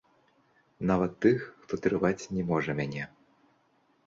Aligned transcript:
Нават 0.91 1.13
тых, 1.25 1.37
хто 1.67 1.73
трываць 1.83 2.29
не 2.39 2.43
можа 2.51 2.71
мяне. 2.81 3.03